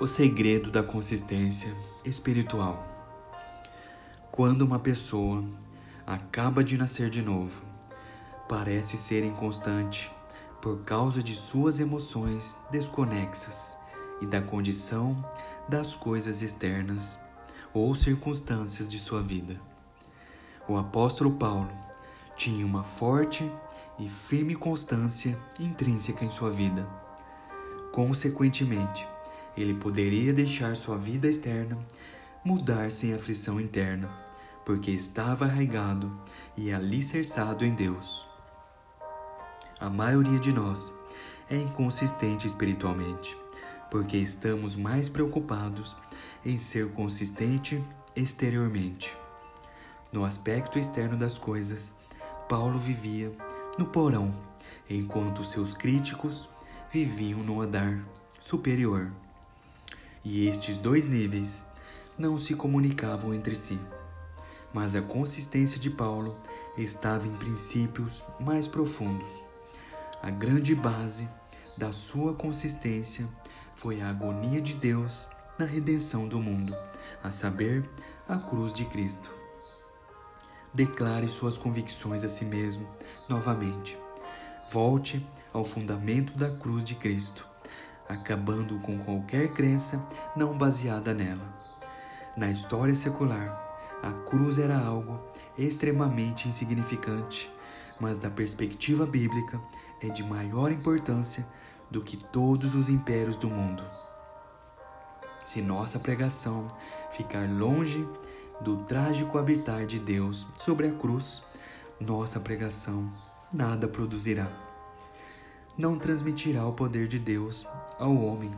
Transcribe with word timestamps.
O 0.00 0.06
segredo 0.06 0.70
da 0.70 0.80
consistência 0.80 1.76
espiritual. 2.04 2.86
Quando 4.30 4.62
uma 4.62 4.78
pessoa 4.78 5.44
acaba 6.06 6.62
de 6.62 6.78
nascer 6.78 7.10
de 7.10 7.20
novo, 7.20 7.60
parece 8.48 8.96
ser 8.96 9.24
inconstante 9.24 10.08
por 10.62 10.84
causa 10.84 11.20
de 11.20 11.34
suas 11.34 11.80
emoções 11.80 12.54
desconexas 12.70 13.76
e 14.22 14.26
da 14.28 14.40
condição 14.40 15.16
das 15.68 15.96
coisas 15.96 16.42
externas 16.42 17.18
ou 17.74 17.92
circunstâncias 17.96 18.88
de 18.88 19.00
sua 19.00 19.20
vida. 19.20 19.60
O 20.68 20.78
apóstolo 20.78 21.32
Paulo 21.32 21.72
tinha 22.36 22.64
uma 22.64 22.84
forte 22.84 23.50
e 23.98 24.08
firme 24.08 24.54
constância 24.54 25.36
intrínseca 25.58 26.24
em 26.24 26.30
sua 26.30 26.52
vida. 26.52 26.88
Consequentemente, 27.90 29.04
ele 29.58 29.74
poderia 29.74 30.32
deixar 30.32 30.76
sua 30.76 30.96
vida 30.96 31.28
externa 31.28 31.76
mudar 32.44 32.90
sem 32.92 33.12
aflição 33.12 33.60
interna, 33.60 34.08
porque 34.64 34.90
estava 34.90 35.44
arraigado 35.44 36.16
e 36.56 36.72
alicerçado 36.72 37.64
em 37.64 37.74
Deus. 37.74 38.26
A 39.80 39.90
maioria 39.90 40.38
de 40.38 40.52
nós 40.52 40.92
é 41.50 41.56
inconsistente 41.56 42.46
espiritualmente, 42.46 43.36
porque 43.90 44.16
estamos 44.16 44.76
mais 44.76 45.08
preocupados 45.08 45.96
em 46.44 46.58
ser 46.58 46.92
consistente 46.92 47.82
exteriormente. 48.14 49.16
No 50.12 50.24
aspecto 50.24 50.78
externo 50.78 51.16
das 51.16 51.36
coisas, 51.36 51.94
Paulo 52.48 52.78
vivia 52.78 53.32
no 53.76 53.86
porão, 53.86 54.32
enquanto 54.88 55.44
seus 55.44 55.74
críticos 55.74 56.48
viviam 56.90 57.40
no 57.40 57.60
andar 57.60 58.02
superior 58.40 59.12
e 60.24 60.46
estes 60.48 60.78
dois 60.78 61.06
níveis 61.06 61.66
não 62.18 62.38
se 62.38 62.54
comunicavam 62.54 63.32
entre 63.32 63.54
si. 63.54 63.78
Mas 64.72 64.94
a 64.94 65.02
consistência 65.02 65.78
de 65.78 65.88
Paulo 65.88 66.38
estava 66.76 67.26
em 67.26 67.36
princípios 67.36 68.24
mais 68.38 68.66
profundos. 68.66 69.30
A 70.22 70.30
grande 70.30 70.74
base 70.74 71.28
da 71.76 71.92
sua 71.92 72.34
consistência 72.34 73.26
foi 73.74 74.00
a 74.00 74.10
agonia 74.10 74.60
de 74.60 74.74
Deus 74.74 75.28
na 75.58 75.64
redenção 75.64 76.28
do 76.28 76.40
mundo, 76.40 76.76
a 77.22 77.30
saber, 77.30 77.88
a 78.28 78.36
cruz 78.36 78.74
de 78.74 78.84
Cristo. 78.84 79.30
Declare 80.74 81.28
suas 81.28 81.56
convicções 81.56 82.24
a 82.24 82.28
si 82.28 82.44
mesmo 82.44 82.86
novamente. 83.28 83.98
Volte 84.70 85.26
ao 85.52 85.64
fundamento 85.64 86.36
da 86.36 86.50
cruz 86.50 86.84
de 86.84 86.94
Cristo 86.94 87.47
acabando 88.08 88.78
com 88.78 88.98
qualquer 88.98 89.52
crença 89.52 90.04
não 90.34 90.56
baseada 90.56 91.12
nela. 91.12 91.46
Na 92.36 92.50
história 92.50 92.94
secular, 92.94 93.66
a 94.02 94.12
cruz 94.28 94.58
era 94.58 94.78
algo 94.78 95.20
extremamente 95.56 96.48
insignificante, 96.48 97.52
mas 98.00 98.16
da 98.16 98.30
perspectiva 98.30 99.04
bíblica 99.04 99.60
é 100.00 100.08
de 100.08 100.22
maior 100.22 100.70
importância 100.70 101.46
do 101.90 102.02
que 102.02 102.16
todos 102.16 102.74
os 102.74 102.88
impérios 102.88 103.36
do 103.36 103.50
mundo. 103.50 103.82
Se 105.44 105.60
nossa 105.60 105.98
pregação 105.98 106.68
ficar 107.10 107.48
longe 107.48 108.06
do 108.60 108.76
trágico 108.84 109.38
habitar 109.38 109.86
de 109.86 109.98
Deus 109.98 110.46
sobre 110.58 110.86
a 110.86 110.92
cruz, 110.92 111.42
nossa 112.00 112.38
pregação 112.38 113.10
nada 113.52 113.88
produzirá 113.88 114.48
não 115.78 115.96
transmitirá 115.96 116.66
o 116.66 116.72
poder 116.72 117.06
de 117.06 117.20
Deus 117.20 117.64
ao 117.98 118.16
homem. 118.16 118.52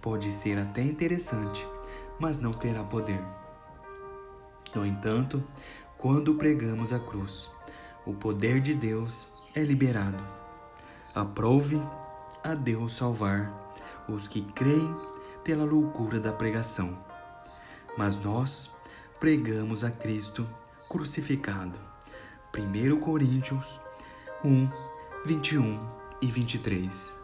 Pode 0.00 0.30
ser 0.30 0.58
até 0.58 0.82
interessante, 0.82 1.66
mas 2.18 2.38
não 2.38 2.52
terá 2.52 2.82
poder. 2.82 3.22
No 4.74 4.86
entanto, 4.86 5.42
quando 5.98 6.34
pregamos 6.34 6.92
a 6.92 6.98
cruz, 6.98 7.50
o 8.06 8.14
poder 8.14 8.60
de 8.60 8.74
Deus 8.74 9.26
é 9.54 9.62
liberado. 9.62 10.22
Aprove 11.14 11.80
a 12.42 12.54
Deus 12.54 12.94
salvar 12.94 13.52
os 14.08 14.26
que 14.26 14.42
creem 14.52 14.94
pela 15.44 15.64
loucura 15.64 16.18
da 16.18 16.32
pregação. 16.32 16.96
Mas 17.98 18.16
nós 18.16 18.76
pregamos 19.18 19.84
a 19.84 19.90
Cristo 19.90 20.48
crucificado. 20.88 21.78
1 22.56 23.00
Coríntios 23.00 23.80
1, 24.44 24.68
21 25.26 25.78
e 26.22 26.26
23. 26.26 27.19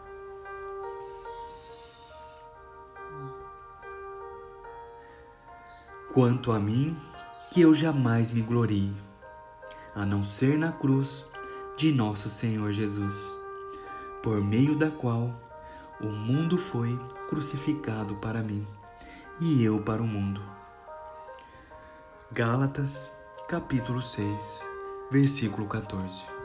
Quanto 6.16 6.50
a 6.50 6.58
mim, 6.58 6.96
que 7.50 7.60
eu 7.60 7.74
jamais 7.74 8.30
me 8.30 8.40
glorie, 8.40 8.90
a 9.94 10.06
não 10.06 10.24
ser 10.24 10.56
na 10.56 10.72
cruz 10.72 11.26
de 11.76 11.92
nosso 11.92 12.30
Senhor 12.30 12.72
Jesus, 12.72 13.30
por 14.22 14.42
meio 14.42 14.74
da 14.78 14.90
qual 14.90 15.30
o 16.00 16.06
mundo 16.06 16.56
foi 16.56 16.98
crucificado 17.28 18.16
para 18.16 18.40
mim 18.42 18.66
e 19.42 19.62
eu 19.62 19.82
para 19.82 20.02
o 20.02 20.06
mundo. 20.06 20.40
Gálatas, 22.32 23.12
capítulo 23.46 24.00
6, 24.00 24.66
versículo 25.10 25.68
14. 25.68 26.35